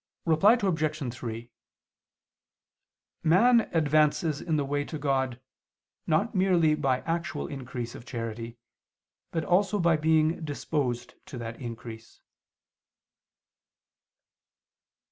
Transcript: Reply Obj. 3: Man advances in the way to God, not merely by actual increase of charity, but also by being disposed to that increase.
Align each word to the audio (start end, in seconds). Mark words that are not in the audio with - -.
Reply 0.25 0.53
Obj. 0.59 1.13
3: 1.13 1.51
Man 3.21 3.61
advances 3.71 4.41
in 4.41 4.55
the 4.57 4.65
way 4.65 4.83
to 4.83 4.97
God, 4.97 5.39
not 6.07 6.33
merely 6.33 6.73
by 6.73 7.01
actual 7.01 7.45
increase 7.45 7.93
of 7.93 8.03
charity, 8.03 8.57
but 9.29 9.45
also 9.45 9.77
by 9.77 9.97
being 9.97 10.43
disposed 10.43 11.13
to 11.27 11.37
that 11.37 11.61
increase. 11.61 12.23